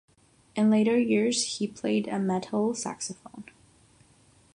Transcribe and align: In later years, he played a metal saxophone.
In 0.55 0.71
later 0.71 0.97
years, 0.97 1.59
he 1.59 1.67
played 1.67 2.07
a 2.07 2.17
metal 2.17 2.73
saxophone. 2.73 3.43